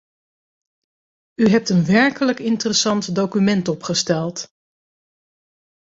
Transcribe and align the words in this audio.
U 1.35 1.47
hebt 1.49 1.69
een 1.69 1.85
werkelijk 1.85 2.39
interessant 2.39 3.15
document 3.15 3.67
opgesteld. 3.67 4.47